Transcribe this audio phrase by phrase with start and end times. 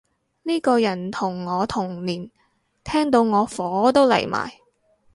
[0.41, 2.31] 呢個人同我同年，
[2.83, 4.51] 聽到我火都嚟埋